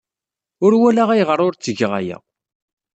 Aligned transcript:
Ur 0.65 0.73
walaɣ 0.81 1.09
ayɣer 1.13 1.39
ur 1.45 1.53
ttgeɣ 1.55 1.91
aya. 1.99 2.17